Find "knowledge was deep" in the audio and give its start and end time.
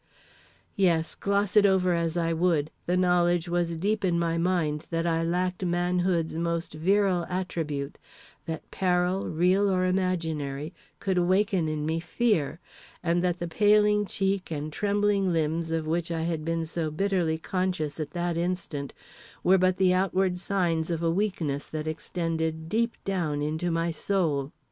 2.97-4.03